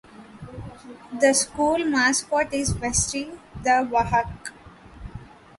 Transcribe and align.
The 1.19 1.31
school 1.35 1.85
mascot 1.85 2.51
is 2.55 2.73
Westy 2.73 3.29
The 3.61 3.87
Wahawk. 3.87 4.51